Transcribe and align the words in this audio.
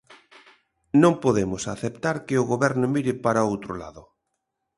Non 1.01 1.13
podemos 1.23 1.63
aceptar 1.75 2.15
que 2.25 2.35
o 2.41 2.47
Goberno 2.51 2.85
mire 2.95 3.13
para 3.25 3.47
outro 3.51 3.73
lado. 3.81 4.03